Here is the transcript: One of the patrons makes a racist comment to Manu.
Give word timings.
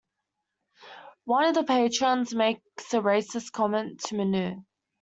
One 1.25 1.45
of 1.45 1.53
the 1.53 1.63
patrons 1.63 2.33
makes 2.33 2.91
a 2.91 3.01
racist 3.01 3.51
comment 3.51 3.99
to 4.05 4.15
Manu. 4.15 4.63